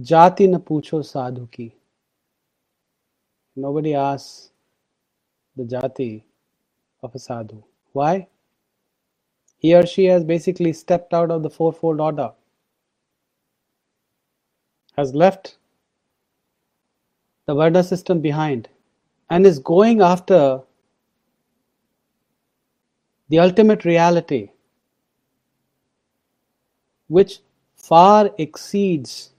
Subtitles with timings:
[0.00, 1.74] Jati na pucho sadhu ki.
[3.56, 4.50] Nobody asks
[5.56, 6.22] the jati
[7.02, 7.62] of a sadhu.
[7.92, 8.28] Why?
[9.58, 12.32] He or she has basically stepped out of the fourfold order,
[14.96, 15.58] has left
[17.46, 18.68] the Varna system behind,
[19.30, 20.62] and is going after
[23.30, 24.50] the ultimate reality,
[27.08, 27.40] which
[27.76, 29.33] far exceeds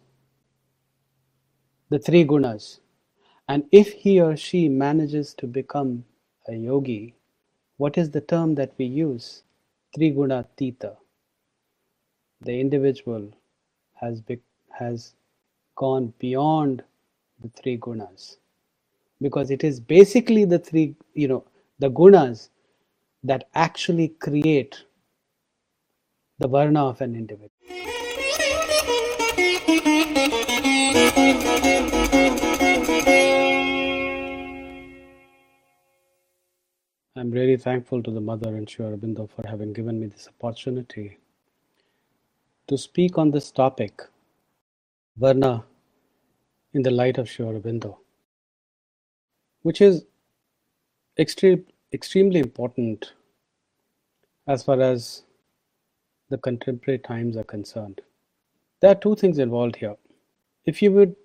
[1.95, 2.79] the three gunas.
[3.47, 6.03] And if he or she manages to become
[6.49, 7.15] a yogi,
[7.77, 9.43] what is the term that we use?
[9.97, 10.97] Triguna Tita.
[12.41, 13.31] The individual
[13.93, 14.39] has, be,
[14.77, 15.13] has
[15.77, 16.83] gone beyond
[17.41, 18.39] the three gunas.
[19.21, 21.45] Because it is basically the three, you know,
[21.79, 22.49] the gunas
[23.23, 24.83] that actually create
[26.39, 27.51] the varna of an individual.
[37.17, 41.17] I'm really thankful to the Mother and Sri Aurobindo for having given me this opportunity
[42.67, 44.03] to speak on this topic,
[45.17, 45.65] Varna,
[46.73, 47.97] in the light of Sri Aurobindo,
[49.63, 50.05] which is
[51.19, 53.13] extreme, extremely important
[54.47, 55.23] as far as
[56.29, 57.99] the contemporary times are concerned.
[58.81, 59.95] There are two things involved here.
[60.65, 61.15] If you would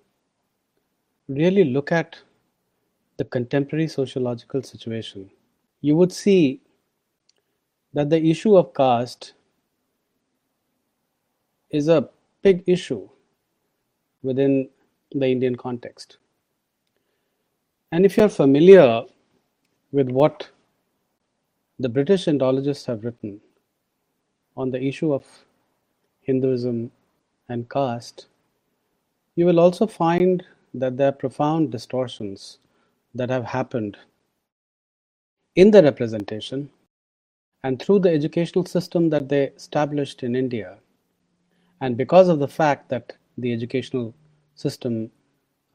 [1.27, 2.17] really look at
[3.17, 5.29] the contemporary sociological situation,
[5.81, 6.61] you would see
[7.93, 9.33] that the issue of caste
[11.71, 12.09] is a
[12.41, 13.09] big issue
[14.23, 14.69] within
[15.11, 16.17] the Indian context.
[17.91, 19.03] And if you're familiar
[19.91, 20.49] with what
[21.79, 23.41] the British Indologists have written
[24.55, 25.25] on the issue of
[26.21, 26.91] Hinduism
[27.49, 28.27] and caste,
[29.35, 30.43] you will also find
[30.73, 32.59] that there are profound distortions
[33.13, 33.97] that have happened
[35.55, 36.69] in the representation
[37.63, 40.77] and through the educational system that they established in India.
[41.81, 44.13] And because of the fact that the educational
[44.55, 45.11] system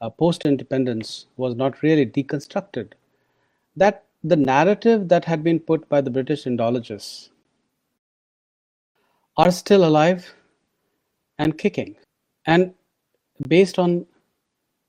[0.00, 2.92] uh, post independence was not really deconstructed,
[3.76, 7.30] that the narrative that had been put by the British Indologists
[9.36, 10.34] are still alive
[11.38, 11.94] and kicking.
[12.46, 12.74] And
[13.48, 14.06] based on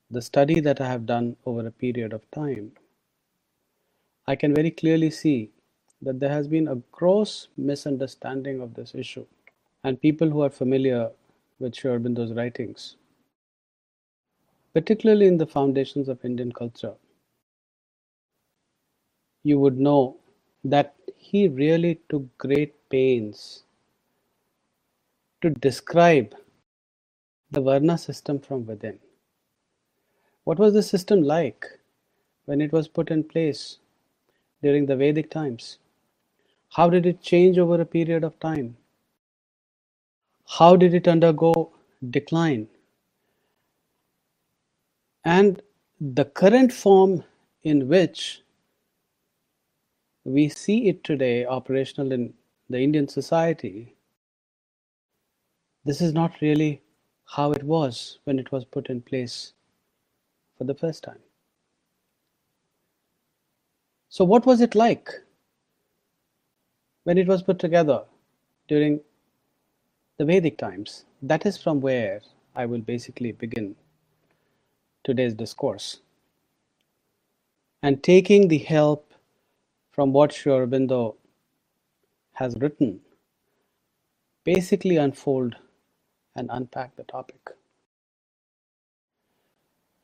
[0.09, 2.71] the study that I have done over a period of time,
[4.27, 5.51] I can very clearly see
[6.01, 9.25] that there has been a gross misunderstanding of this issue.
[9.83, 11.09] And people who are familiar
[11.59, 12.97] with Sri Aurobindo's writings,
[14.73, 16.93] particularly in the foundations of Indian culture,
[19.43, 20.17] you would know
[20.63, 23.63] that he really took great pains
[25.41, 26.35] to describe
[27.51, 28.99] the Varna system from within.
[30.43, 31.65] What was the system like
[32.45, 33.79] when it was put in place
[34.63, 35.79] during the Vedic times?
[36.69, 38.77] How did it change over a period of time?
[40.47, 41.71] How did it undergo
[42.09, 42.67] decline?
[45.25, 45.61] And
[45.99, 47.23] the current form
[47.63, 48.41] in which
[50.23, 52.33] we see it today operational in
[52.69, 53.95] the Indian society,
[55.85, 56.81] this is not really
[57.27, 59.53] how it was when it was put in place
[60.57, 61.19] for the first time.
[64.09, 65.09] So, what was it like
[67.03, 68.03] when it was put together
[68.67, 69.01] during
[70.17, 71.05] the Vedic times?
[71.21, 72.21] That is from where
[72.55, 73.75] I will basically begin
[75.03, 75.99] today's discourse.
[77.83, 79.13] And taking the help
[79.91, 81.15] from what Sri Aurobindo
[82.33, 83.01] has written,
[84.43, 85.55] basically unfold
[86.37, 87.41] and unpack the topic.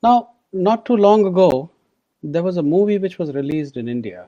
[0.04, 1.72] Now, not too long ago,
[2.24, 4.28] there was a movie which was released in India,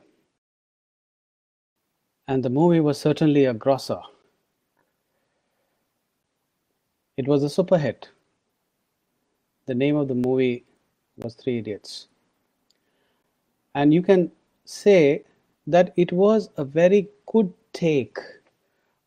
[2.27, 4.01] and the movie was certainly a grosser.
[7.17, 8.09] It was a super hit.
[9.67, 10.65] The name of the movie
[11.17, 12.07] was Three Idiots.
[13.75, 14.31] And you can
[14.65, 15.23] say
[15.67, 18.17] that it was a very good take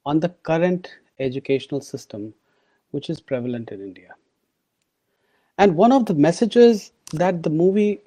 [0.06, 0.90] on the current
[1.20, 2.34] educational system
[2.92, 4.14] which is prevalent in India.
[5.58, 8.02] And one of the messages that the movie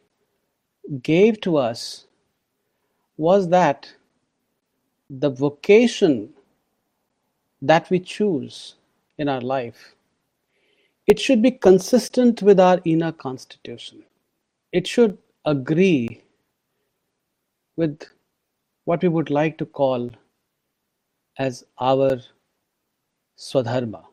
[1.04, 2.08] gave to us
[3.18, 3.92] was that
[5.10, 6.34] the vocation
[7.62, 8.76] that we choose
[9.18, 9.96] in our life
[11.08, 14.04] it should be consistent with our inner constitution
[14.74, 16.22] it should agree
[17.78, 18.04] with
[18.86, 20.10] what we would like to call
[21.40, 22.22] as our
[23.38, 24.04] swadharma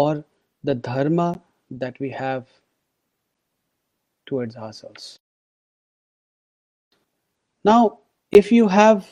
[0.00, 0.24] or
[0.62, 1.40] the dharma
[1.70, 2.46] that we have
[4.26, 5.20] towards ourselves.
[7.64, 8.00] Now,
[8.30, 9.06] if you have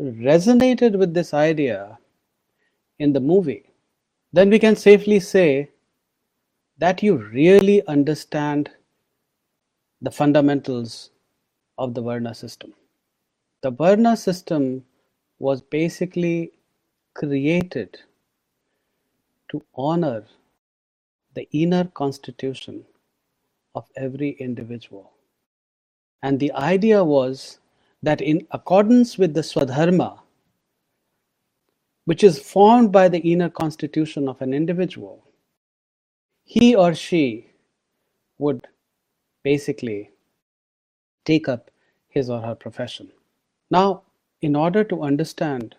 [0.00, 1.98] resonated with this idea
[3.00, 3.64] in the movie,
[4.32, 5.70] then we can safely say
[6.78, 8.70] that you really understand
[10.02, 11.10] the fundamentals
[11.78, 12.72] of the Varna system.
[13.62, 14.84] The Varna system
[15.40, 16.52] was basically
[17.14, 17.98] created
[19.52, 20.24] to honor
[21.34, 22.84] the inner constitution
[23.74, 25.12] of every individual.
[26.22, 27.58] And the idea was
[28.02, 30.18] that in accordance with the Swadharma,
[32.06, 35.22] which is formed by the inner constitution of an individual,
[36.44, 37.50] he or she
[38.38, 38.66] would
[39.44, 40.10] basically
[41.24, 41.70] take up
[42.08, 43.10] his or her profession.
[43.70, 44.02] Now,
[44.40, 45.76] in order to understand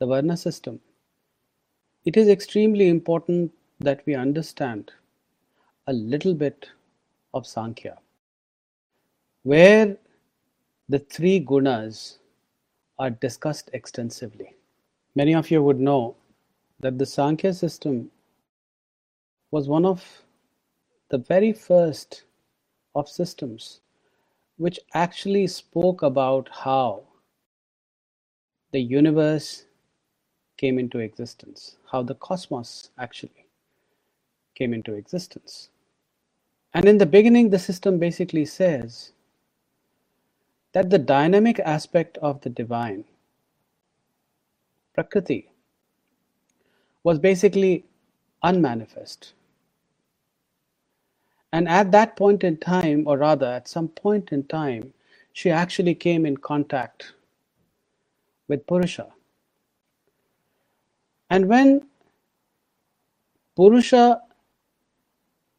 [0.00, 0.80] the Varna system,
[2.04, 4.92] it is extremely important that we understand
[5.86, 6.68] a little bit
[7.32, 7.98] of Sankhya,
[9.42, 9.96] where
[10.88, 12.18] the three gunas
[12.98, 14.54] are discussed extensively.
[15.14, 16.16] Many of you would know
[16.80, 18.10] that the Sankhya system
[19.50, 20.04] was one of
[21.10, 22.24] the very first
[22.94, 23.80] of systems
[24.56, 27.02] which actually spoke about how
[28.72, 29.64] the universe
[30.64, 33.44] came into existence, how the cosmos actually
[34.54, 35.68] came into existence.
[36.72, 39.12] And in the beginning, the system basically says
[40.72, 43.04] that the dynamic aspect of the divine,
[44.94, 45.50] Prakriti,
[47.02, 47.84] was basically
[48.42, 49.34] unmanifest.
[51.52, 54.94] And at that point in time, or rather at some point in time,
[55.34, 57.12] she actually came in contact
[58.48, 59.12] with Purusha.
[61.30, 61.86] And when
[63.56, 64.22] Purusha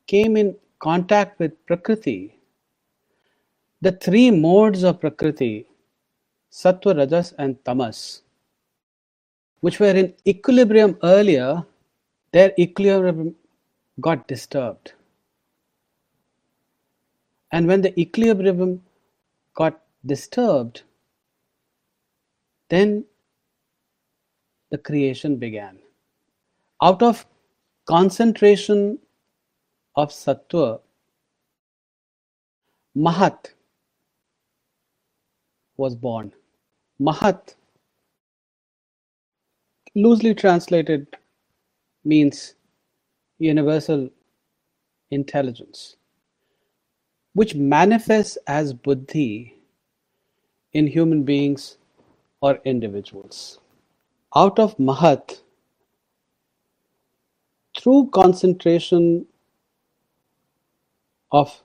[0.07, 2.37] came in contact with Prakriti,
[3.81, 5.67] the three modes of Prakriti,
[6.51, 8.23] Sattva, Rajas, and Tamas,
[9.61, 11.65] which were in equilibrium earlier,
[12.31, 13.35] their equilibrium
[14.01, 14.93] got disturbed.
[17.51, 18.83] And when the equilibrium
[19.55, 20.83] got disturbed,
[22.69, 23.05] then
[24.69, 25.77] the creation began.
[26.81, 27.25] Out of
[27.85, 28.99] concentration
[29.95, 30.81] of sattva,
[32.97, 33.53] Mahat
[35.77, 36.33] was born.
[36.99, 37.55] Mahat,
[39.95, 41.07] loosely translated,
[42.03, 42.55] means
[43.39, 44.09] universal
[45.11, 45.97] intelligence
[47.35, 49.55] which manifests as buddhi
[50.71, 51.77] in human beings
[52.41, 53.59] or individuals.
[54.35, 55.41] Out of Mahat,
[57.77, 59.25] through concentration
[61.31, 61.61] of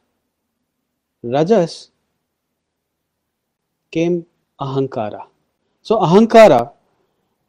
[1.23, 1.91] Rajas
[3.91, 4.27] came
[4.61, 5.27] Ahankara.
[5.83, 6.73] So Ahankara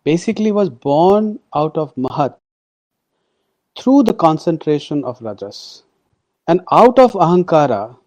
[0.03, 2.37] basically was born out of Mahat
[3.77, 5.83] through the concentration of Rajas.
[6.47, 7.97] And out of Ahankara,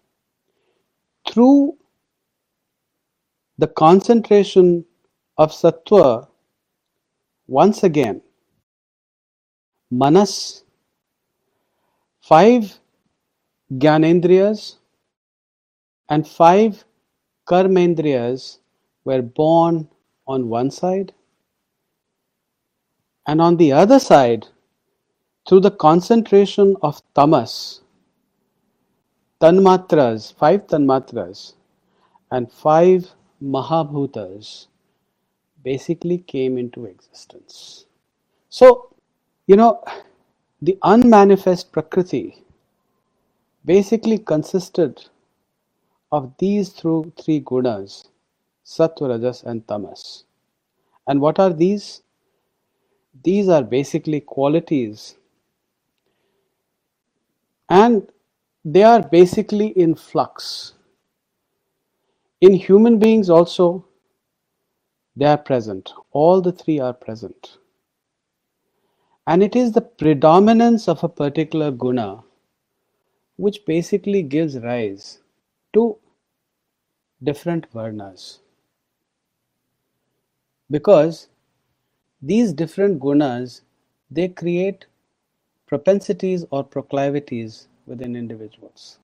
[1.27, 1.77] through
[3.57, 4.85] the concentration
[5.37, 6.27] of sattva,
[7.47, 8.21] once again,
[9.91, 10.63] manas,
[12.21, 12.79] five
[13.71, 14.77] gyanendriyas
[16.09, 16.83] and five
[17.47, 18.59] karmendriyas
[19.03, 19.87] were born
[20.27, 21.13] on one side,
[23.27, 24.47] and on the other side,
[25.47, 27.81] through the concentration of tamas,
[29.39, 31.53] tanmatras, five tanmatras,
[32.31, 33.11] and five
[33.41, 34.67] mahabhutas
[35.65, 37.85] basically came into existence.
[38.49, 38.95] So,
[39.47, 39.83] you know,
[40.61, 42.43] the unmanifest Prakriti
[43.65, 45.03] basically consisted
[46.11, 48.05] of these through three gunas
[48.65, 50.23] sattva, rajas, and tamas.
[51.07, 52.01] And what are these?
[53.23, 55.15] These are basically qualities.
[57.69, 58.07] And
[58.63, 60.73] they are basically in flux.
[62.41, 63.85] In human beings also,
[65.15, 65.93] they are present.
[66.11, 67.57] All the three are present.
[69.27, 72.23] And it is the predominance of a particular guna
[73.37, 75.19] which basically gives rise
[75.73, 75.97] to
[77.23, 78.39] different varnas.
[80.71, 81.29] Because
[82.21, 83.61] these different gunas
[84.11, 84.85] they create
[85.67, 88.99] propensities or proclivities within individuals.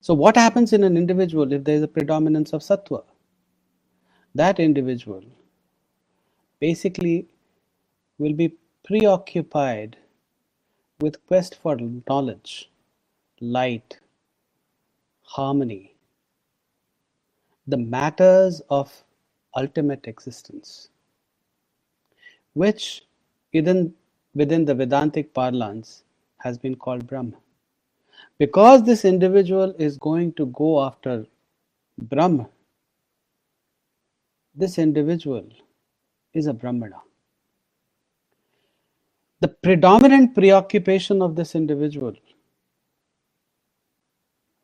[0.00, 3.04] So, what happens in an individual if there is a predominance of sattva?
[4.34, 5.22] That individual
[6.60, 7.26] basically
[8.18, 9.96] will be preoccupied
[11.00, 11.76] with quest for
[12.08, 12.70] knowledge,
[13.40, 13.98] light,
[15.22, 15.94] harmony,
[17.66, 19.04] the matters of
[19.56, 20.88] ultimate existence,
[22.54, 23.02] which
[23.52, 23.94] within,
[24.34, 26.04] within the Vedantic parlance
[26.38, 27.36] has been called Brahma.
[28.38, 31.26] Because this individual is going to go after
[31.98, 32.48] Brahma,
[34.54, 35.44] this individual
[36.34, 37.00] is a Brahmana.
[39.40, 42.14] The predominant preoccupation of this individual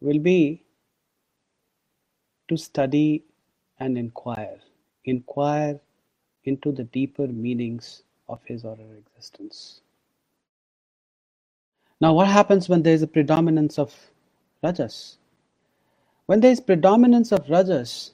[0.00, 0.62] will be
[2.48, 3.24] to study
[3.80, 4.58] and inquire,
[5.04, 5.80] inquire
[6.44, 9.80] into the deeper meanings of his or her existence.
[12.00, 13.94] Now, what happens when there is a predominance of
[14.62, 15.18] rajas?
[16.26, 18.12] When there is predominance of rajas,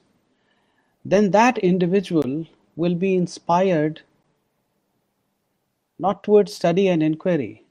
[1.05, 4.01] then that individual will be inspired
[5.99, 7.63] not towards study and inquiry,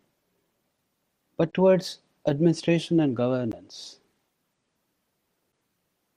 [1.36, 1.98] but towards
[2.28, 3.98] administration and governance.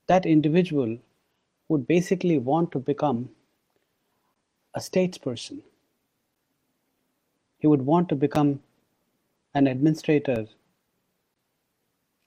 [0.08, 1.00] That individual
[1.70, 3.30] would basically want to become
[4.76, 5.62] a statesperson.
[7.60, 8.62] He would want to become
[9.56, 10.48] an administrator,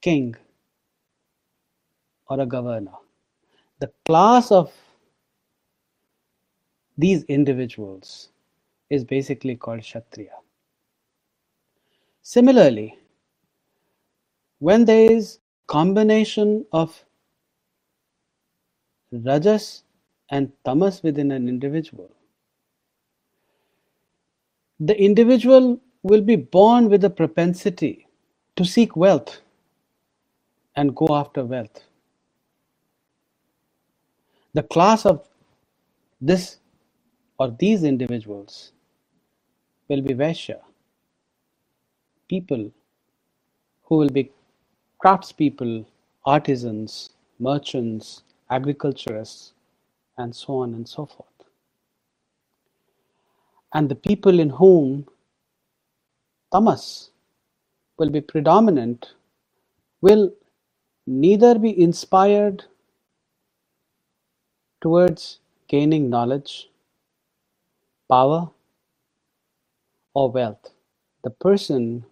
[0.03, 0.37] king,
[2.29, 2.93] or a governor.
[3.81, 4.73] The class of
[6.99, 8.31] these individuals
[8.91, 10.33] is basically called Kshatriya.
[12.23, 12.99] Similarly,
[14.61, 17.05] when there is combination of
[19.13, 19.85] rajas
[20.31, 22.11] and tamas within an individual,
[24.81, 28.07] the individual will be born with a propensity
[28.57, 29.41] to seek wealth
[30.77, 31.85] and go after wealth.
[34.55, 35.27] The class of
[36.21, 36.59] this
[37.39, 38.73] or these individuals
[39.89, 40.61] will be Vaishya,
[42.29, 42.71] people
[43.85, 44.31] who will be
[45.05, 45.87] craftspeople,
[46.27, 49.53] artisans, merchants, agriculturists,
[50.19, 51.29] and so on and so forth.
[53.73, 55.07] And the people in whom
[56.53, 57.11] tamas
[57.99, 59.15] will be predominant
[60.01, 60.33] will
[61.07, 62.65] neither be inspired
[64.81, 66.69] towards gaining knowledge,
[68.09, 68.51] power,
[70.15, 70.71] or wealth.
[71.25, 72.05] The person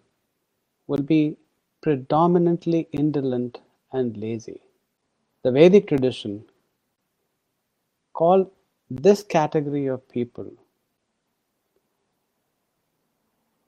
[0.87, 1.37] will be
[1.81, 3.59] predominantly indolent
[3.91, 4.61] and lazy.
[5.43, 6.45] The Vedic tradition
[8.13, 8.51] called
[8.89, 10.51] this category of people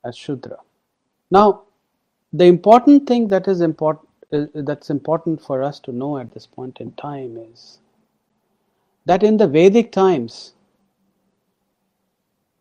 [0.06, 0.58] as Shudra.
[1.30, 1.64] Now,
[2.34, 6.48] the important thing that is important uh, that's important for us to know at this
[6.48, 7.81] point in time is
[9.06, 10.54] that in the Vedic times,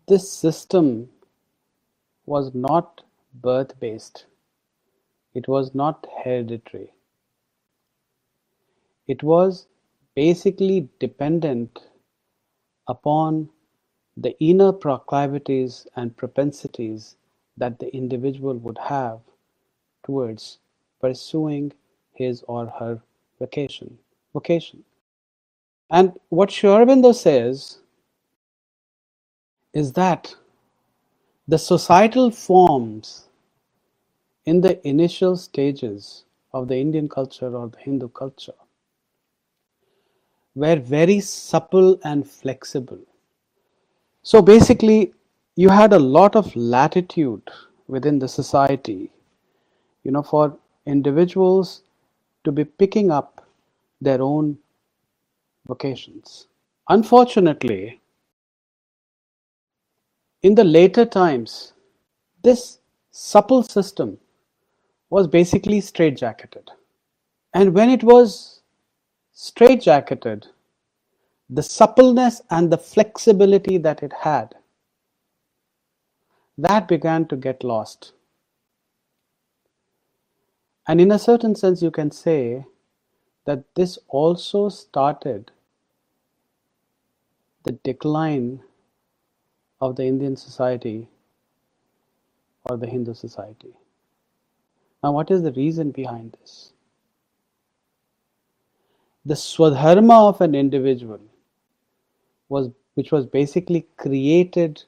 [0.09, 1.11] this system
[2.27, 3.03] was not
[3.35, 4.27] birth based,
[5.35, 6.93] it was not hereditary.
[9.09, 9.67] It was
[10.17, 11.81] basically dependent
[12.89, 13.51] upon
[14.17, 17.17] the inner proclivities and propensities
[17.59, 19.21] that the individual would have
[20.05, 20.59] towards
[21.01, 21.73] pursuing
[22.15, 23.03] his or her
[23.41, 23.99] vocation.
[24.35, 24.85] vocation.
[25.91, 27.79] And what Sri says
[29.73, 30.35] is that
[31.49, 33.29] the societal forms
[34.47, 38.55] in the initial stages of the Indian culture or the Hindu culture
[40.55, 43.01] were very supple and flexible.
[44.23, 45.13] So basically,
[45.57, 47.43] you had a lot of latitude
[47.89, 49.11] within the society,
[50.05, 50.57] you know, for
[50.87, 51.83] individuals
[52.45, 53.47] to be picking up
[54.01, 54.59] their own
[55.71, 56.47] vocations.
[56.89, 58.01] Unfortunately,
[60.43, 61.73] in the later times,
[62.43, 62.79] this
[63.11, 64.19] supple system
[65.11, 66.69] was basically straitjacketed.
[67.53, 68.63] And when it was
[69.35, 70.47] straitjacketed,
[71.49, 74.55] the suppleness and the flexibility that it had,
[76.59, 78.13] that began to get lost.
[80.87, 82.65] And in a certain sense, you can say
[83.47, 85.51] that this also started
[87.71, 88.61] the decline
[89.81, 91.09] of the Indian society
[92.69, 93.73] or the Hindu society.
[95.03, 96.73] Now, what is the reason behind this?
[99.25, 101.21] The swadharma of an individual
[102.49, 104.83] was which was basically created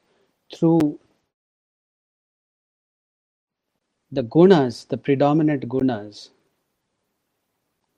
[0.52, 0.98] through
[4.10, 6.30] the gunas, the predominant gunas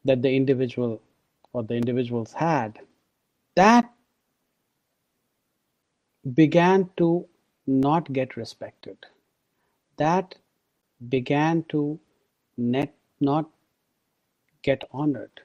[0.05, 1.00] that the individual
[1.55, 2.81] or the individuals had,
[3.57, 3.91] that
[6.33, 7.26] began to
[7.66, 8.97] not get respected.
[9.99, 10.35] That
[11.09, 11.99] began to
[12.57, 13.49] net not
[14.62, 15.40] get honored.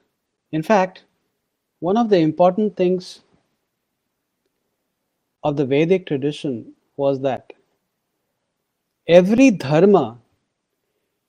[0.51, 1.03] In fact,
[1.79, 3.21] one of the important things
[5.43, 7.53] of the Vedic tradition was that
[9.07, 10.17] every dharma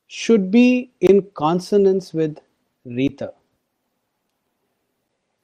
[0.07, 2.39] should be in consonance with
[2.85, 3.33] Rita.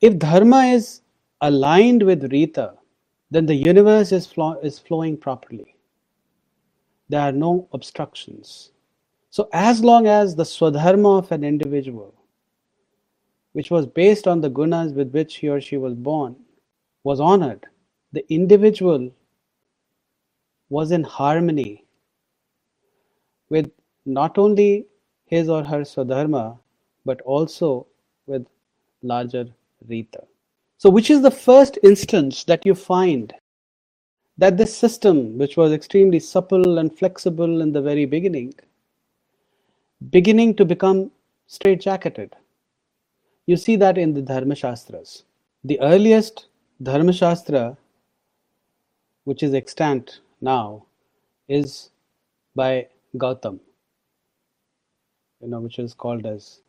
[0.00, 1.02] If dharma is
[1.40, 2.75] aligned with Rita,
[3.30, 5.76] then the universe is, flow- is flowing properly.
[7.09, 8.73] There are no obstructions.
[9.30, 12.14] So, as long as the swadharma of an individual,
[13.52, 16.37] which was based on the gunas with which he or she was born,
[17.04, 17.66] was honored,
[18.12, 19.11] the individual
[20.71, 21.85] was in harmony
[23.50, 23.71] with
[24.06, 24.87] not only
[25.26, 26.59] his or her swadharma,
[27.04, 27.87] but also
[28.26, 28.47] with
[29.02, 29.47] larger
[29.88, 30.25] Rita.
[30.78, 33.33] So, which is the first instance that you find
[34.37, 38.54] that this system, which was extremely supple and flexible in the very beginning,
[40.11, 41.11] beginning to become
[41.49, 42.33] straitjacketed?
[43.47, 45.23] You see that in the Dharma Shastras.
[45.64, 46.47] The earliest
[46.83, 47.78] Dharma Shastra,
[49.25, 50.85] which is extant now,
[51.49, 51.90] is
[52.54, 53.61] by Gautam,
[55.40, 56.61] you know, which is called as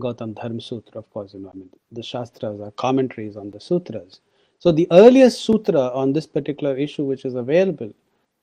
[0.00, 3.60] Gautam Dharma Sutra, of course, you know, I mean, the Shastras are commentaries on the
[3.60, 4.20] Sutras.
[4.58, 7.92] So the earliest sutra on this particular issue which is available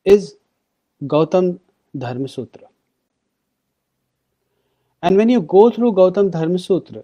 [0.06, 0.36] is
[1.04, 1.60] Gautam
[1.98, 2.68] Dharma Sutra.
[5.04, 7.04] And when you go through Gautam Dharma Sutra,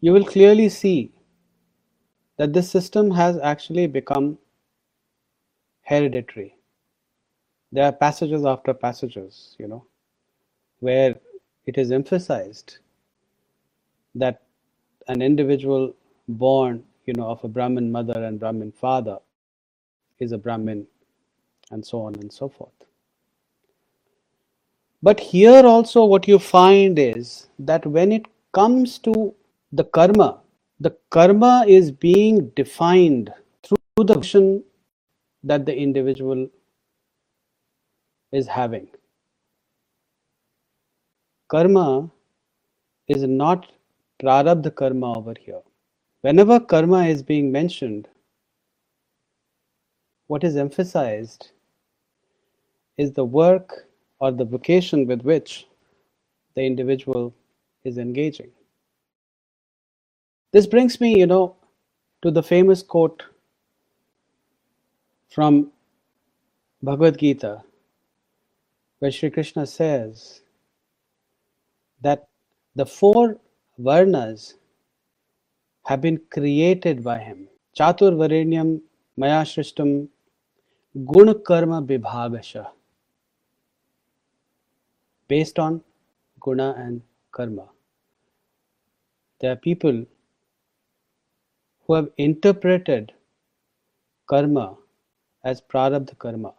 [0.00, 1.12] you will clearly see
[2.36, 4.38] that this system has actually become
[5.82, 6.56] hereditary.
[7.72, 9.86] There are passages after passages, you know,
[10.80, 11.14] where
[11.66, 12.78] it is emphasized
[14.18, 14.42] that
[15.08, 15.94] an individual
[16.28, 19.18] born, you know, of a Brahmin mother and Brahmin father
[20.18, 20.86] is a Brahmin,
[21.70, 22.72] and so on and so forth.
[25.02, 29.34] But here also, what you find is that when it comes to
[29.72, 30.40] the karma,
[30.80, 34.64] the karma is being defined through the action
[35.44, 36.48] that the individual
[38.32, 38.88] is having.
[41.48, 42.10] Karma
[43.06, 43.70] is not
[44.22, 45.62] prarabdha karma over here.
[46.22, 48.08] Whenever karma is being mentioned,
[50.28, 51.50] what is emphasized
[52.98, 53.88] is the work
[54.20, 55.66] or the vocation with which
[56.54, 57.34] the individual
[57.84, 58.50] is engaging.
[60.52, 61.56] This brings me, you know,
[62.22, 63.22] to the famous quote
[65.30, 65.70] from
[66.82, 67.62] Bhagavad Gita,
[68.98, 70.40] where Sri Krishna says
[72.02, 72.26] that
[72.74, 73.38] the four
[73.80, 74.54] varnas
[75.84, 77.48] have been created by him.
[77.78, 78.80] Chatur Varenyam
[79.16, 80.08] Maya Shrishtam
[81.04, 82.68] Guna Karma Vibhagasha
[85.28, 85.82] based on
[86.40, 87.68] guna and karma.
[89.40, 90.06] There are people
[91.86, 93.12] who have interpreted
[94.26, 94.76] karma
[95.44, 96.52] as prarabdha karma.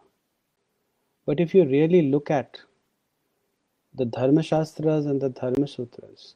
[1.26, 2.58] But if you really look at
[3.94, 6.34] the Dharma Shastras and the Dharma Sutras,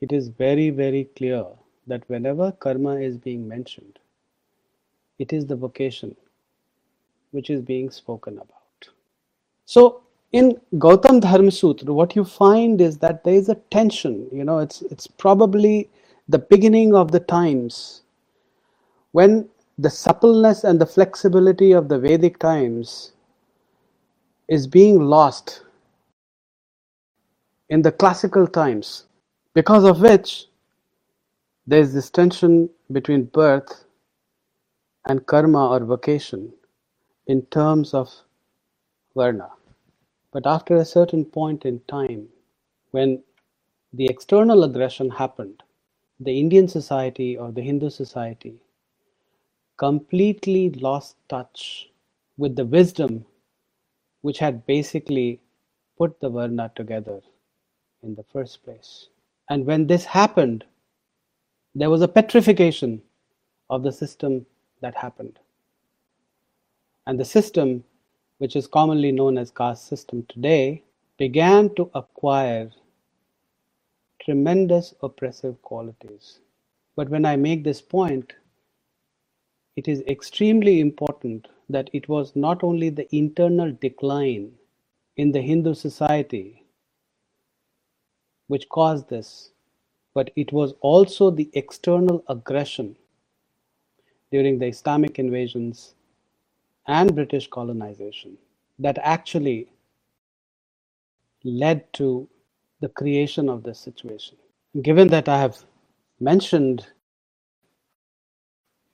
[0.00, 1.44] it is very, very clear
[1.86, 3.98] that whenever karma is being mentioned,
[5.18, 6.16] it is the vocation
[7.32, 8.88] which is being spoken about.
[9.66, 14.28] So, in Gautam Dharma Sutra, what you find is that there is a tension.
[14.32, 15.90] You know, it's it's probably
[16.28, 18.02] the beginning of the times
[19.12, 23.12] when the suppleness and the flexibility of the Vedic times
[24.48, 25.62] is being lost
[27.70, 29.06] in the classical times,
[29.60, 30.46] because of which
[31.66, 33.84] there is this tension between birth
[35.06, 36.54] and karma or vocation
[37.26, 38.08] in terms of
[39.14, 39.50] varna.
[40.32, 42.28] But after a certain point in time,
[42.92, 43.22] when
[43.92, 45.62] the external aggression happened,
[46.20, 48.56] the Indian society or the Hindu society
[49.76, 51.90] completely lost touch
[52.38, 53.26] with the wisdom
[54.22, 55.40] which had basically
[55.98, 57.20] put the Varna together
[58.02, 59.09] in the first place.
[59.50, 60.64] And when this happened,
[61.74, 63.02] there was a petrification
[63.68, 64.46] of the system
[64.80, 65.38] that happened.
[67.06, 67.84] And the system
[68.40, 70.82] which is commonly known as caste system today,
[71.18, 72.70] began to acquire
[74.24, 76.38] tremendous oppressive qualities.
[76.96, 78.32] But when I make this point,
[79.76, 84.52] it is extremely important that it was not only the internal decline
[85.18, 86.59] in the Hindu society
[88.50, 89.52] which caused this,
[90.12, 92.96] but it was also the external aggression
[94.32, 95.94] during the Islamic invasions
[96.88, 98.36] and British colonization
[98.80, 99.68] that actually
[101.44, 102.28] led to
[102.80, 104.36] the creation of this situation.
[104.82, 105.58] Given that I have
[106.18, 106.88] mentioned,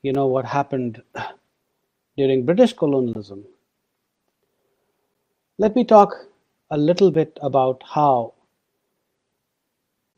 [0.03, 1.03] you know, what happened
[2.19, 3.47] during British colonialism,
[5.57, 6.15] let me talk
[6.71, 8.35] a little bit about how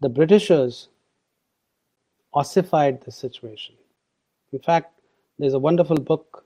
[0.00, 0.88] the Britishers
[2.32, 3.74] ossified the situation.
[4.52, 5.00] In fact,
[5.38, 6.44] there's a wonderful book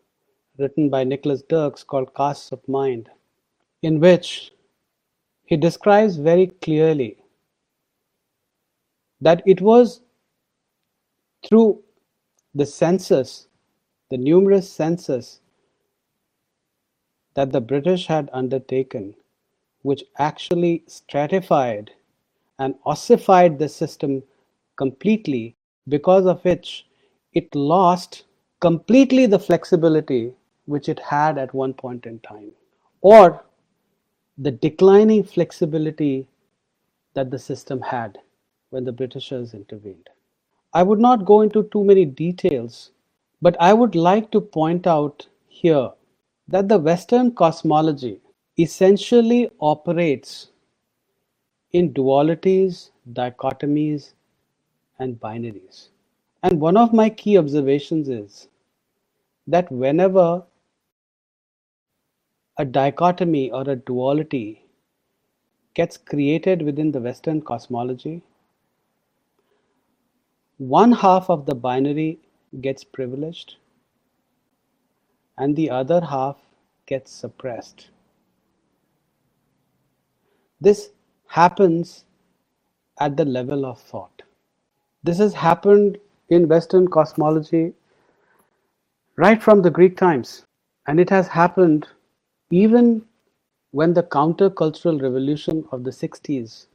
[0.59, 3.11] written by Nicholas Dirks called Castes of Mind,
[3.83, 4.53] in which
[5.45, 7.19] he describes very clearly
[9.21, 10.01] that it was
[11.47, 11.83] through
[12.55, 13.49] the census,
[14.11, 15.41] the numerous census
[17.35, 19.15] that the British had undertaken,
[19.83, 21.91] which actually stratified
[22.59, 24.23] and ossified the system
[24.77, 25.57] completely,
[25.89, 26.87] because of which
[27.33, 28.25] it lost
[28.61, 30.33] completely the flexibility
[30.67, 32.53] which it had at one point in time,
[33.01, 33.45] or
[34.39, 36.29] the declining flexibility
[37.15, 38.19] that the system had
[38.71, 40.09] when the Britishers intervened.
[40.73, 42.93] I would not go into too many details,
[43.43, 45.91] but I would like to point out here
[46.49, 48.21] that the Western cosmology
[48.59, 50.52] essentially operates
[51.73, 54.13] in dualities, dichotomies,
[54.99, 55.89] and binaries.
[56.43, 58.49] And one of my key observations is
[59.47, 60.45] that whenever
[62.59, 64.65] a dichotomy or a duality
[65.75, 68.23] gets created within the Western cosmology,
[70.59, 72.19] one half of the binary
[72.61, 73.57] gets privileged
[75.39, 76.37] and the other half
[76.87, 77.89] gets suppressed.
[80.61, 80.91] This
[81.33, 82.05] happens
[83.01, 84.23] at the level of thought.
[85.03, 85.97] This has happened
[86.29, 87.73] in Western cosmology
[89.17, 90.45] right from the Greek times,
[90.87, 91.89] and it has happened
[92.51, 93.03] even
[93.71, 96.67] when the countercultural revolution of the 60s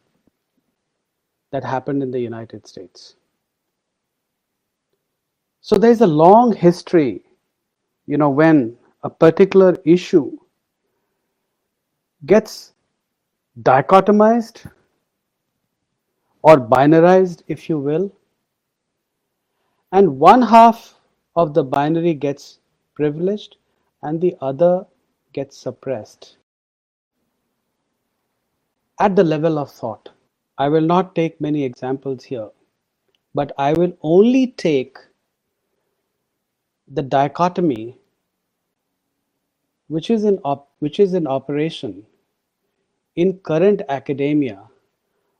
[1.51, 3.15] that happened in the United States.
[5.61, 7.21] So there's a long history,
[8.07, 10.35] you know, when a particular issue
[12.25, 12.73] gets
[13.63, 14.69] dichotomized
[16.43, 18.11] or binarized, if you will,
[19.91, 20.95] and one half
[21.35, 22.59] of the binary gets
[22.93, 23.57] privileged
[24.03, 24.85] and the other
[25.33, 26.37] gets suppressed.
[28.99, 30.09] At the level of thought,
[30.57, 32.49] I will not take many examples here,
[33.35, 34.97] but I will only take
[36.87, 37.97] the dichotomy
[39.87, 40.37] which is in
[40.79, 42.05] which is in operation
[43.17, 44.63] in current academia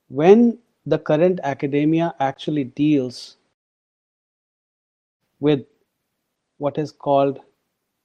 [0.09, 3.37] when the current academia actually deals
[5.39, 5.65] with
[6.57, 7.39] what is called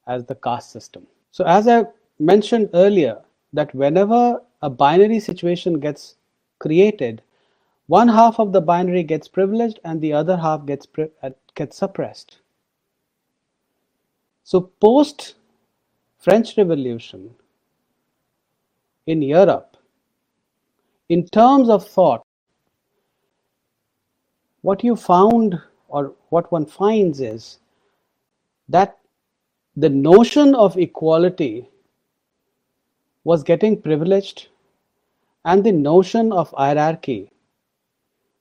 [0.07, 1.07] as the caste system.
[1.31, 1.85] So as I
[2.19, 6.17] mentioned earlier that whenever a binary situation gets
[6.59, 7.23] created,
[7.87, 10.87] one half of the binary gets privileged and the other half gets
[11.23, 12.39] uh, gets suppressed.
[14.45, 15.35] So post
[16.19, 17.35] French Revolution
[19.07, 19.77] in Europe,
[21.09, 22.25] in terms of thought,
[24.63, 27.59] what you found or what one finds is
[28.69, 28.99] that
[29.77, 31.69] the notion of equality
[33.25, 34.49] was getting privileged
[35.45, 37.31] and the notion of hierarchy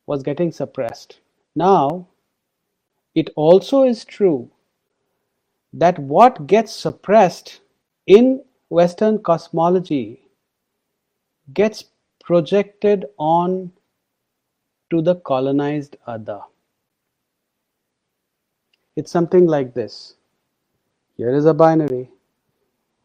[0.05, 1.19] was getting suppressed.
[1.55, 2.07] Now,
[3.15, 4.49] it also is true
[5.73, 7.61] that what gets suppressed
[8.05, 10.21] in Western cosmology
[11.53, 11.85] gets
[12.23, 13.71] projected on
[14.89, 16.41] to the colonized other.
[18.95, 20.15] It's something like this.
[21.17, 22.09] Here is a binary.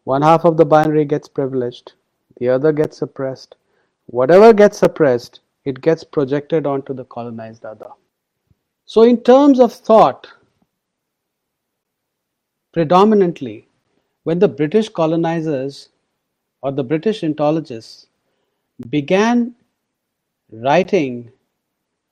[0.04, 1.92] One half of the binary gets privileged,
[2.38, 3.56] the other gets suppressed.
[4.06, 7.90] Whatever gets suppressed, it gets projected onto the colonized other.
[8.84, 10.28] So, in terms of thought,
[12.72, 13.68] predominantly,
[14.22, 15.88] when the British colonizers
[16.62, 18.06] or the British Indologists
[18.90, 19.54] began
[20.52, 21.32] writing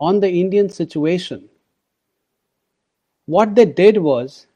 [0.00, 1.48] on the Indian situation,
[3.26, 4.46] what they did was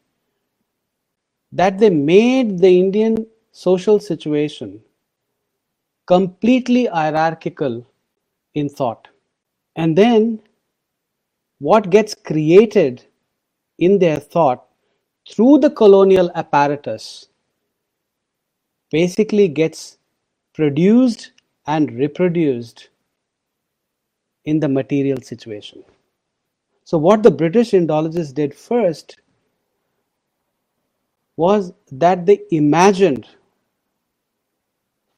[1.52, 4.80] that they made the Indian social situation
[6.06, 7.86] completely hierarchical
[8.54, 9.08] in thought.
[9.76, 10.40] And then
[11.58, 13.04] what gets created
[13.78, 14.64] in their thought
[15.30, 17.28] through the colonial apparatus
[18.90, 19.98] basically gets
[20.54, 21.32] produced
[21.68, 22.88] and reproduced
[24.46, 25.84] in the material situation.
[26.84, 29.18] So, what the British Indologists did first
[31.36, 33.28] was that they imagined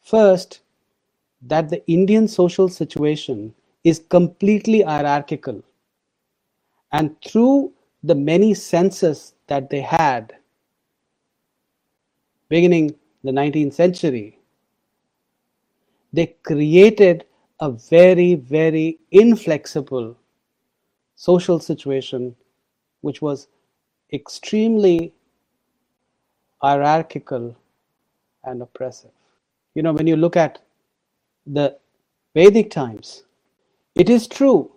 [0.03, 0.61] first
[1.43, 5.63] that the Indian social situation is completely hierarchical.
[6.93, 10.35] And through the many senses that they had,
[12.49, 14.40] beginning the 19th century,
[16.13, 17.25] they created
[17.61, 20.17] a very, very inflexible
[21.15, 22.35] social situation
[23.03, 23.49] which was
[24.13, 25.13] extremely
[26.63, 27.57] hierarchical
[28.45, 29.11] and oppressive.
[29.75, 30.61] You know, when you look at
[31.47, 31.79] the
[32.35, 33.25] Vedic times,
[33.95, 34.71] it is true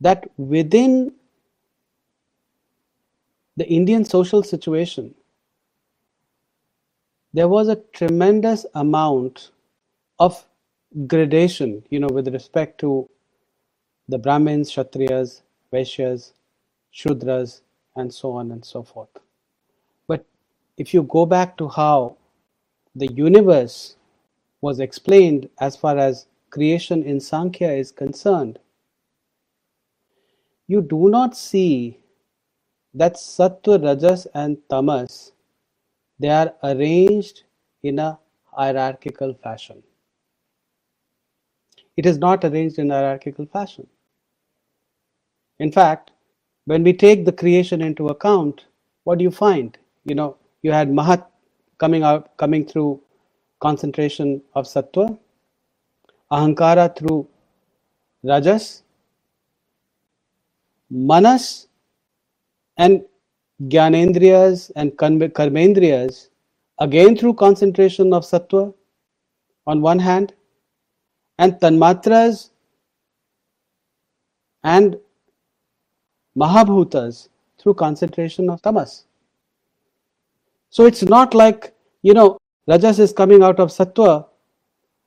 [0.00, 1.12] that within
[3.56, 5.14] the Indian social situation,
[7.32, 9.50] there was a tremendous amount
[10.18, 10.46] of
[11.06, 13.08] gradation, you know, with respect to
[14.08, 16.32] the Brahmins, Kshatriyas, Vaishyas,
[16.92, 17.60] Shudras,
[17.96, 19.10] and so on and so forth.
[20.08, 20.26] But
[20.76, 22.16] if you go back to how
[22.94, 23.96] the universe
[24.60, 28.58] was explained as far as creation in Sankhya is concerned,
[30.66, 31.98] you do not see
[32.94, 35.32] that Sattva, Rajas, and Tamas
[36.20, 37.44] they are arranged
[37.82, 39.82] in a hierarchical fashion.
[41.96, 43.86] It is not arranged in hierarchical fashion.
[45.58, 46.10] In fact,
[46.66, 48.66] when we take the creation into account,
[49.04, 49.76] what do you find?
[50.04, 51.26] You know, you had Mahat
[51.78, 53.00] coming out, coming through
[53.60, 55.18] concentration of Sattva,
[56.30, 57.28] Ahankara through
[58.22, 58.82] Rajas,
[60.90, 61.68] Manas
[62.76, 63.04] and
[63.68, 66.28] Gyanendriyas and Karmendriyas
[66.78, 68.72] again through concentration of Sattva
[69.66, 70.32] on one hand,
[71.38, 72.50] and Tanmatras
[74.64, 74.98] and
[76.36, 79.04] Mahabhutas through concentration of tamas.
[80.70, 84.26] So it's not like, you know, Rajas is coming out of Sattva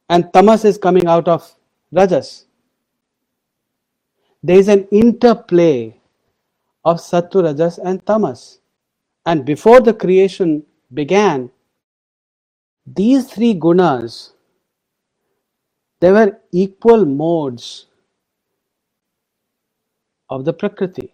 [0.10, 1.50] and tamas is coming out of
[1.92, 2.46] Rajas.
[4.42, 5.96] There is an interplay
[6.86, 8.60] of Sattva, Rajas, and Tamas.
[9.26, 11.52] And before the creation began,
[12.86, 14.32] these three gunas,
[16.02, 17.88] they were equal modes
[20.30, 21.14] of the Prakriti.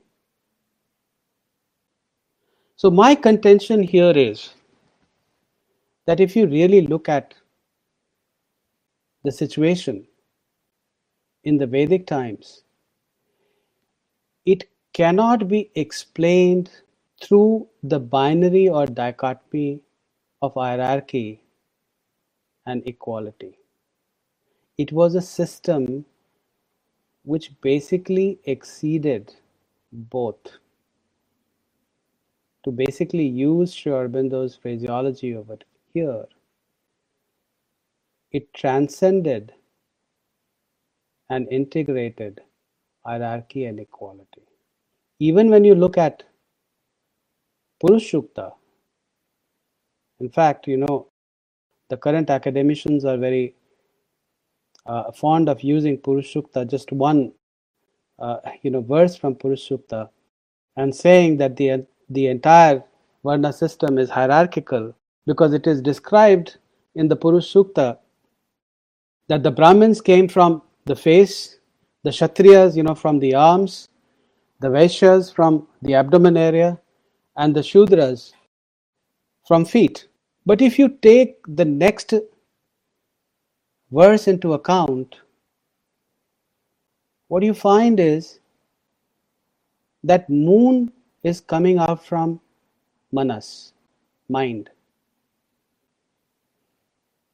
[2.77, 4.51] So, my contention here is
[6.08, 7.34] that if you really look at
[9.23, 10.08] the situation
[11.43, 12.63] in the Vedic times,
[14.45, 14.65] it
[14.99, 16.69] cannot be explained
[17.23, 19.81] through the binary or dichotomy
[20.41, 21.41] of hierarchy
[22.65, 23.57] and equality.
[24.77, 26.05] It was a system
[27.23, 29.33] which basically exceeded
[29.93, 30.57] both
[32.65, 35.59] to basically use Sri Aurobindo's phraseology over
[35.93, 36.25] here,
[38.31, 39.53] it transcended
[41.29, 42.41] and integrated
[43.05, 44.48] hierarchy and equality.
[45.19, 46.23] Even when you look at
[47.84, 48.53] Purushukta,
[50.19, 51.08] in fact, you know,
[51.89, 53.55] the current academicians are very
[54.86, 57.34] uh, fond of using Purushukta, just one,
[58.17, 60.10] uh, you know, verse from Purushukta,
[60.77, 62.84] and saying that the the entire
[63.23, 66.58] Varna system is hierarchical because it is described
[66.95, 67.97] in the Purushukta
[69.27, 71.60] that the Brahmins came from the face,
[72.03, 73.88] the Kshatriyas, you know, from the arms,
[74.60, 76.80] the Vaishyas from the abdomen area,
[77.38, 78.34] and the Shudras
[79.48, 80.08] from feet.
[80.45, 82.13] But if you take the next
[83.91, 85.15] verse into account,
[87.28, 88.39] what you find is
[90.04, 90.91] that moon
[91.24, 92.39] is coming out from
[93.12, 93.74] manas,
[94.28, 94.69] mind.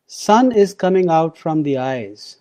[0.08, 2.38] Sun is coming out from the eyes.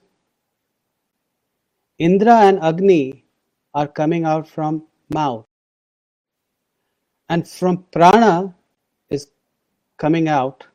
[1.99, 3.23] Indra and Agni
[3.74, 5.44] are coming out from mouth.
[7.28, 8.54] And from prana
[9.10, 9.28] is
[9.98, 10.66] coming out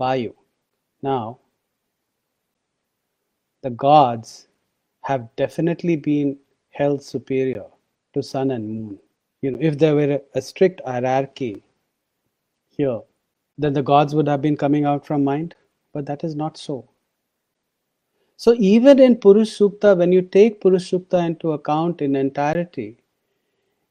[0.00, 0.34] vayu.
[1.02, 1.38] Now,
[3.62, 4.48] the gods
[5.02, 6.38] have definitely been
[6.70, 7.66] held superior
[8.14, 8.98] to sun and moon
[9.42, 11.62] you know, if there were a strict hierarchy
[12.68, 13.00] here,
[13.58, 15.54] then the gods would have been coming out from mind,
[15.92, 16.88] but that is not so.
[18.36, 22.98] So even in Purush Sukta, when you take Purush Sukta into account in entirety,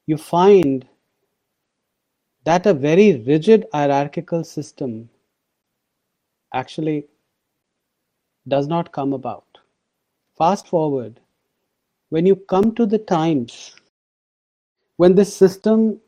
[0.05, 0.87] you find
[2.43, 5.09] that a very rigid hierarchical system
[6.53, 7.07] actually
[8.47, 9.45] does not come about.
[10.37, 11.19] Fast forward,
[12.09, 13.75] when you come to the times
[14.97, 15.99] when this system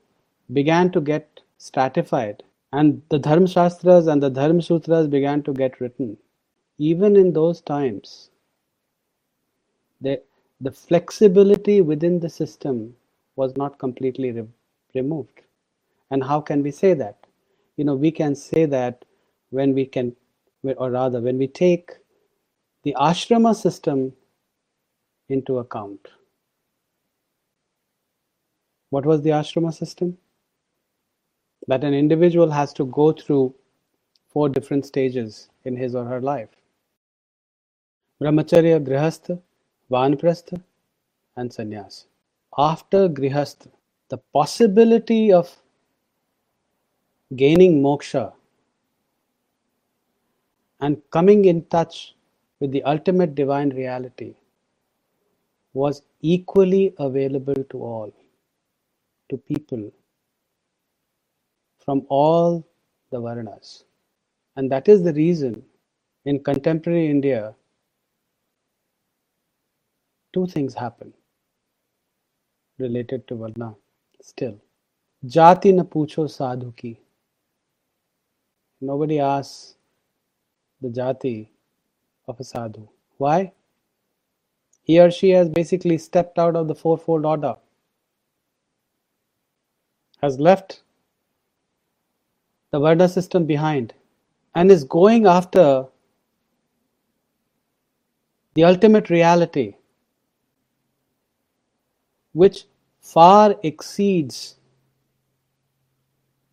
[0.54, 5.82] began to get stratified and the Dharma Shastras and the Dharma Sutras began to get
[5.82, 6.18] written,
[6.80, 8.32] even in those times,
[10.02, 10.22] the,
[10.62, 12.96] the flexibility within the system
[13.36, 14.48] was not completely re-
[14.96, 15.42] removed.
[16.12, 17.18] And how can we say that?
[17.78, 19.06] You know, we can say that
[19.52, 20.16] when we can,
[20.64, 21.92] or rather, when we take
[22.84, 24.14] the ashrama system
[25.30, 26.08] into account.
[28.92, 30.18] What was the ashrama system?
[31.68, 33.56] That an individual has to go through
[34.30, 36.50] four different stages in his or her life
[38.22, 39.40] Brahmacharya, Grihastha,
[39.92, 40.62] Vanprastha,
[41.36, 42.06] and Sannyas.
[42.58, 43.70] After Grihastha,
[44.10, 45.56] the possibility of
[47.36, 48.34] gaining moksha
[50.80, 52.16] and coming in touch
[52.60, 54.34] with the ultimate divine reality
[55.74, 58.14] was equally available to all,
[59.30, 59.92] to people
[61.86, 62.66] from all
[63.12, 63.84] the Varnas.
[64.56, 65.64] And that is the reason
[66.26, 67.54] in contemporary India,
[70.38, 71.14] two things happen
[72.86, 73.74] related to Varna
[74.22, 74.56] still.
[75.36, 77.00] Jati na pucho sadhu ki.
[78.90, 79.76] Nobody asks
[80.82, 81.36] the jati
[82.28, 82.88] of a sadhu.
[83.18, 83.52] Why?
[84.84, 87.56] He or she has basically stepped out of the fourfold order,
[90.22, 90.82] has left
[92.72, 93.94] the Varna system behind,
[94.56, 95.66] and is going after
[98.54, 99.68] the ultimate reality,
[102.42, 102.66] which
[103.02, 104.58] far exceeds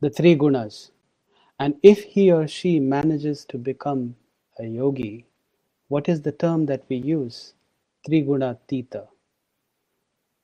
[0.01, 0.91] the three gunas.
[1.59, 4.17] And if he or she manages to become
[4.59, 5.27] a yogi,
[5.89, 7.53] what is the term that we use?
[8.09, 9.05] Triguna Tita.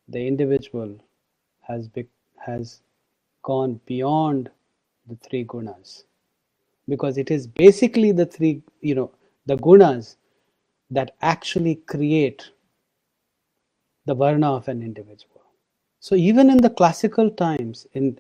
[0.08, 0.94] The individual
[1.62, 2.06] has, be,
[2.44, 2.82] has
[3.42, 4.50] gone beyond
[5.08, 6.04] the three gunas
[6.86, 9.10] because it is basically the three, you know,
[9.46, 10.16] the gunas
[10.90, 12.50] that actually create
[14.04, 15.29] the varna of an individual.
[16.00, 18.18] So even in the classical times, in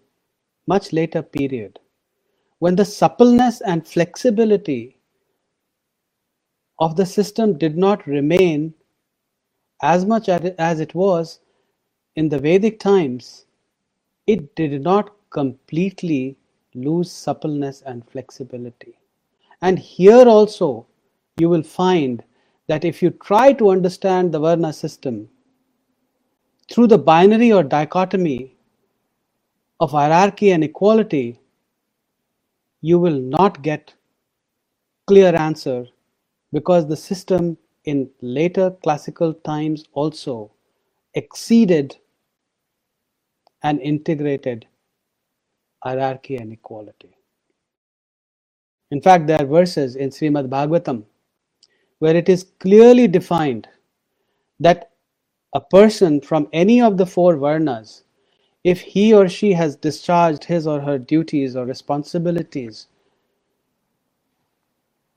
[0.66, 1.80] much later period,
[2.58, 4.98] when the suppleness and flexibility
[6.78, 8.74] of the system did not remain
[9.82, 11.40] as much as it was
[12.16, 13.46] in the Vedic times,
[14.26, 16.36] it did not completely
[16.74, 18.98] lose suppleness and flexibility.
[19.62, 20.86] And here also,
[21.38, 22.22] you will find
[22.66, 25.30] that if you try to understand the Varna system
[26.70, 28.54] through the binary or dichotomy
[29.80, 31.40] of hierarchy and equality,
[32.80, 33.94] you will not get
[35.06, 35.86] clear answer
[36.52, 40.50] because the system in later classical times also
[41.14, 41.96] exceeded
[43.62, 44.66] and integrated
[45.82, 47.16] hierarchy and equality.
[48.90, 51.04] In fact, there are verses in Srimad Bhagavatam
[51.98, 53.68] where it is clearly defined
[54.58, 54.89] that
[55.54, 58.02] a person from any of the four varnas,
[58.64, 62.88] if he or she has discharged his or her duties or responsibilities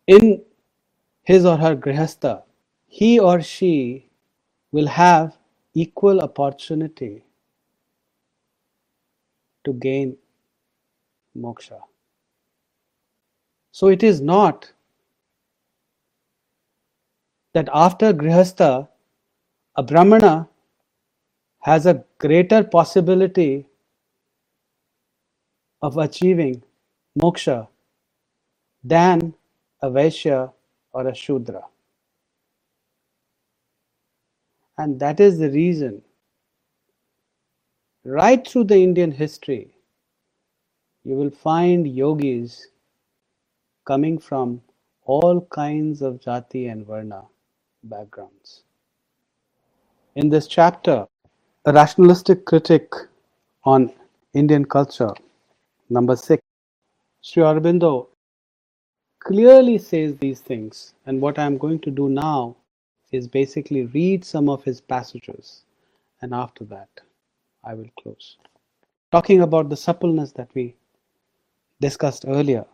[0.08, 0.44] in
[1.24, 2.44] his or her grihastha,
[2.88, 4.10] he or she
[4.72, 5.38] will have
[5.76, 7.24] equal opportunity
[9.66, 10.18] to gain
[11.38, 11.80] moksha.
[13.72, 14.72] So it is not
[17.54, 18.90] that after grihastha,
[19.76, 20.48] a brahmana
[21.62, 23.66] has a greater possibility
[25.82, 26.64] of achieving
[27.20, 27.68] moksha
[28.84, 29.34] than
[29.82, 30.52] a Vaishya
[30.94, 31.64] or a Shudra.
[34.78, 36.02] And that is the reason,
[38.06, 39.76] right through the Indian history,
[41.04, 42.68] you will find yogis
[43.86, 44.62] coming from
[45.06, 47.24] all kinds of jati and varna
[47.84, 48.63] backgrounds.
[50.16, 51.08] In this chapter,
[51.66, 52.94] a rationalistic critic
[53.64, 53.92] on
[54.36, 55.12] Indian culture,
[55.90, 56.40] number six,
[57.22, 58.10] Sri Aurobindo
[59.20, 60.94] clearly says these things.
[61.08, 62.56] And what I'm going to do now
[63.12, 65.64] is basically read some of his passages.
[66.22, 66.90] And after that,
[67.64, 68.38] I will close.
[69.12, 70.76] Talking about the suppleness that we
[71.82, 72.66] discussed earlier.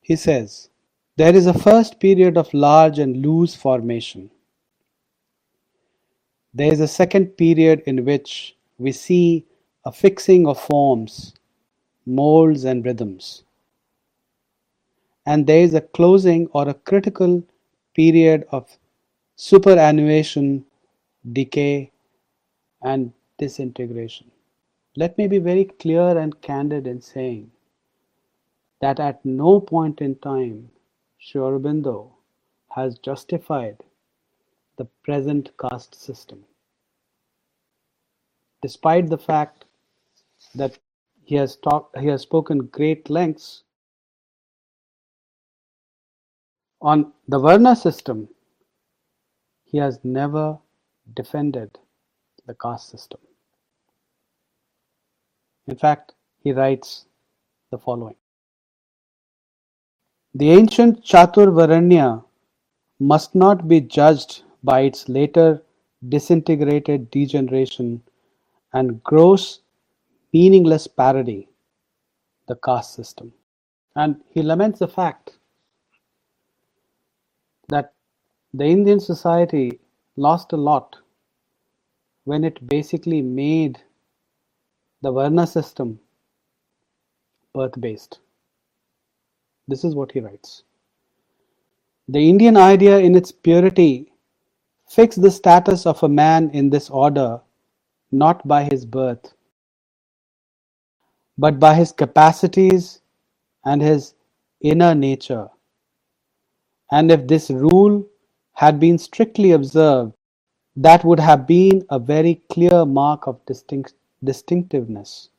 [0.00, 0.70] He says,
[1.16, 4.30] There is a first period of large and loose formation.
[6.54, 9.46] There is a second period in which we see
[9.84, 11.34] a fixing of forms,
[12.06, 13.44] molds, and rhythms
[15.26, 17.42] and there is a closing or a critical
[17.94, 18.76] period of
[19.36, 20.64] superannuation,
[21.32, 21.90] decay,
[22.82, 24.30] and disintegration.
[24.96, 27.50] Let me be very clear and candid in saying
[28.80, 30.70] that at no point in time
[31.18, 32.10] Sri Aurobindo
[32.70, 33.78] has justified
[34.82, 36.44] the present caste system.
[38.62, 39.64] Despite the fact
[40.56, 40.78] that
[41.24, 43.62] he has talked, he has spoken great lengths
[46.80, 48.28] on the Varna system,
[49.64, 50.58] he has never
[51.14, 51.78] defended
[52.46, 53.20] the caste system.
[55.68, 57.06] In fact, he writes
[57.70, 58.16] the following
[60.34, 62.24] The ancient Chaturvarnya
[62.98, 65.62] must not be judged by its later
[66.08, 68.02] disintegrated degeneration
[68.72, 69.60] and gross,
[70.32, 71.48] meaningless parody,
[72.48, 73.32] the caste system.
[73.96, 75.38] And he laments the fact
[77.68, 77.92] that
[78.54, 79.78] the Indian society
[80.16, 80.96] lost a lot
[82.24, 83.80] when it basically made
[85.02, 85.98] the Varna system
[87.54, 88.20] birth based.
[89.68, 90.62] This is what he writes.
[92.08, 94.11] The Indian idea in its purity
[94.94, 97.40] fixed the status of a man in this order
[98.10, 99.32] not by his birth,
[101.38, 103.00] but by his capacities
[103.64, 104.12] and his
[104.60, 105.48] inner nature.
[106.90, 108.06] And if this rule
[108.52, 110.12] had been strictly observed,
[110.76, 115.30] that would have been a very clear mark of distinct, distinctiveness,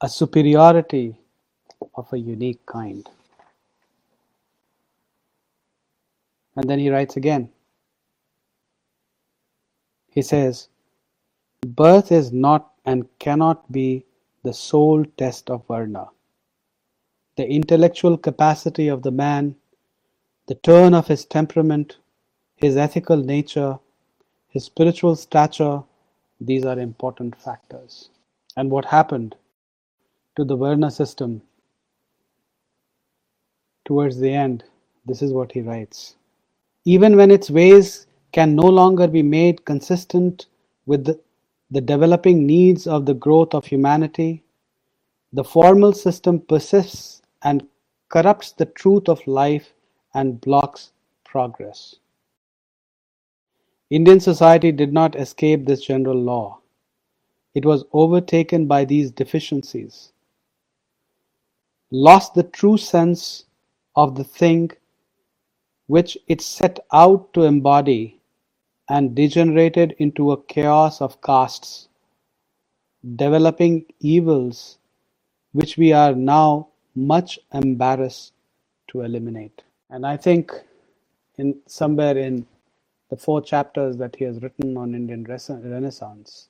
[0.00, 1.18] a superiority
[1.94, 3.06] of a unique kind.
[6.56, 7.50] And then he writes again.
[10.14, 10.68] He says,
[11.66, 14.04] Birth is not and cannot be
[14.44, 16.08] the sole test of Varna.
[17.36, 19.56] The intellectual capacity of the man,
[20.46, 21.96] the turn of his temperament,
[22.54, 23.80] his ethical nature,
[24.50, 25.82] his spiritual stature,
[26.40, 28.10] these are important factors.
[28.56, 29.34] And what happened
[30.36, 31.42] to the Varna system
[33.84, 34.62] towards the end,
[35.06, 36.14] this is what he writes.
[36.84, 40.46] Even when its ways can no longer be made consistent
[40.86, 44.42] with the, developing needs of the growth of humanity,
[45.32, 47.64] the formal system persists and
[48.08, 49.72] corrupts the truth of life
[50.14, 50.90] and blocks
[51.24, 51.94] progress.
[53.90, 56.58] Indian society did not escape this general law.
[57.54, 60.12] It was overtaken by these deficiencies,
[61.92, 63.44] lost the true sense
[63.94, 64.72] of the thing
[65.86, 68.20] which it set out to embody,
[68.88, 71.88] and degenerated into a chaos of castes,
[73.16, 74.78] developing evils
[75.52, 78.32] which we are now much embarrassed
[78.88, 79.62] to eliminate.
[79.90, 80.52] And I think
[81.38, 82.46] in somewhere in
[83.10, 86.48] the four chapters that he has written on Indian Renaissance,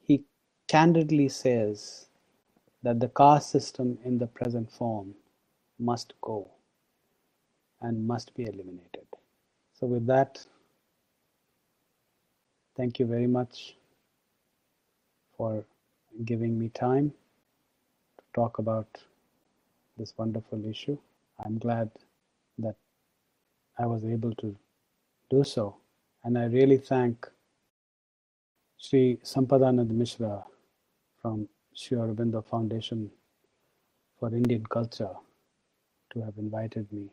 [0.00, 0.24] he
[0.68, 2.06] candidly says
[2.82, 5.14] that the caste system in the present form
[5.78, 6.50] must go
[7.80, 9.06] and must be eliminated.
[9.74, 10.44] So, with that,
[12.76, 13.74] thank you very much
[15.36, 15.64] for
[16.24, 17.10] giving me time
[18.18, 18.86] to talk about
[19.96, 20.98] this wonderful issue.
[21.44, 21.90] I'm glad
[22.58, 22.76] that
[23.78, 24.56] I was able to
[25.30, 25.76] do so.
[26.24, 27.26] And I really thank
[28.78, 30.44] Sri Sampadanand Mishra
[31.20, 33.10] from Sri Aurobindo Foundation
[34.18, 35.14] for Indian Culture
[36.12, 37.08] to have invited me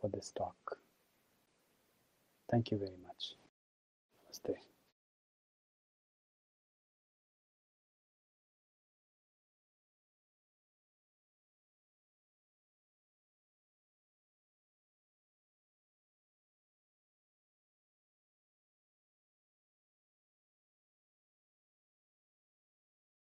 [0.00, 0.78] for this talk.
[2.50, 3.34] Thank you very much.
[4.44, 4.77] Namaste.